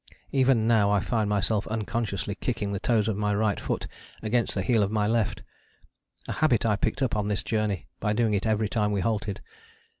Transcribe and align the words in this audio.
Even 0.31 0.65
now 0.65 0.89
I 0.89 0.99
find 0.99 1.29
myself 1.29 1.67
unconsciously 1.67 2.33
kicking 2.33 2.71
the 2.71 2.79
toes 2.79 3.07
of 3.07 3.15
my 3.17 3.35
right 3.35 3.59
foot 3.59 3.85
against 4.23 4.55
the 4.55 4.63
heel 4.63 4.81
of 4.81 4.89
my 4.89 5.05
left: 5.05 5.43
a 6.27 6.31
habit 6.33 6.65
I 6.65 6.75
picked 6.75 7.03
up 7.03 7.15
on 7.15 7.27
this 7.27 7.43
journey 7.43 7.85
by 7.99 8.13
doing 8.13 8.33
it 8.33 8.47
every 8.47 8.67
time 8.67 8.91
we 8.91 9.01
halted. 9.01 9.41